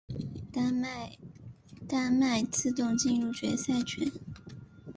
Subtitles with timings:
[0.51, 0.73] 丹
[2.11, 4.11] 麦自动进入决赛圈。